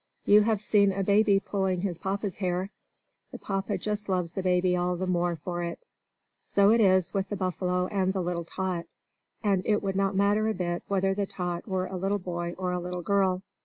You 0.25 0.41
have 0.41 0.61
seen 0.61 0.91
a 0.91 1.03
baby 1.03 1.39
pulling 1.39 1.81
his 1.81 1.99
Papa's 1.99 2.37
hair. 2.37 2.71
The 3.31 3.37
Papa 3.37 3.77
just 3.77 4.09
loves 4.09 4.31
the 4.31 4.41
baby 4.41 4.75
all 4.75 4.95
the 4.95 5.05
more 5.05 5.35
for 5.35 5.61
it. 5.61 5.85
So 6.39 6.71
it 6.71 6.81
is 6.81 7.13
with 7.13 7.29
the 7.29 7.35
buffalo 7.35 7.85
and 7.85 8.11
the 8.11 8.23
little 8.23 8.43
tot. 8.45 8.87
And 9.43 9.61
it 9.63 9.83
would 9.83 9.95
not 9.95 10.15
matter 10.15 10.47
a 10.47 10.55
bit 10.55 10.81
whether 10.87 11.13
the 11.13 11.27
tot 11.27 11.67
were 11.67 11.85
a 11.85 11.97
little 11.97 12.17
boy 12.17 12.55
or 12.57 12.71
a 12.71 12.79
little 12.79 13.03
girl. 13.03 13.43